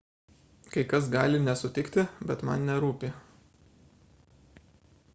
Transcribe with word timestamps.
kai 0.75 0.83
kas 0.93 1.05
gali 1.15 1.41
nesutikti 1.49 2.07
bet 2.31 2.43
man 2.51 2.67
nerūpi 2.71 3.13